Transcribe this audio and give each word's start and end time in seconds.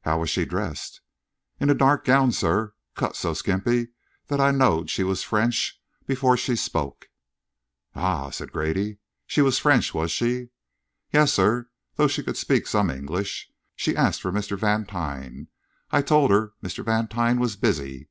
"How 0.00 0.18
was 0.20 0.30
she 0.30 0.46
dressed?" 0.46 1.02
"In 1.60 1.68
a 1.68 1.74
dark 1.74 2.06
gown, 2.06 2.32
sir, 2.32 2.72
cut 2.94 3.14
so 3.16 3.34
skimpy 3.34 3.88
that 4.28 4.40
I 4.40 4.50
knowed 4.50 4.88
she 4.88 5.04
was 5.04 5.22
French 5.22 5.78
before 6.06 6.38
she 6.38 6.56
spoke." 6.56 7.10
"Ah!" 7.94 8.30
said 8.30 8.50
Grady. 8.50 8.96
"She 9.26 9.42
was 9.42 9.58
French, 9.58 9.92
was 9.92 10.10
she?" 10.10 10.48
"Yes, 11.12 11.34
sir; 11.34 11.68
though 11.96 12.08
she 12.08 12.22
could 12.22 12.38
speak 12.38 12.66
some 12.66 12.88
English. 12.88 13.50
She 13.76 13.94
asked 13.94 14.22
for 14.22 14.32
Mr. 14.32 14.56
Vantine. 14.56 15.48
I 15.90 16.00
told 16.00 16.30
her 16.30 16.54
Mr. 16.62 16.82
Vantine 16.82 17.38
was 17.38 17.56
busy. 17.56 18.06